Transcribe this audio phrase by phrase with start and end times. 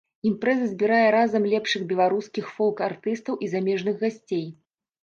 [0.27, 4.45] Імпрэза збірае разам лепшых беларускіх фолк-артыстаў і замежных гасцей.